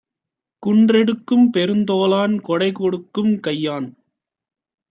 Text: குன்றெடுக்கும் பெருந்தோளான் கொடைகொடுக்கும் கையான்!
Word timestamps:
குன்றெடுக்கும் 0.63 1.45
பெருந்தோளான் 1.53 2.35
கொடைகொடுக்கும் 2.39 3.33
கையான்! 3.47 3.89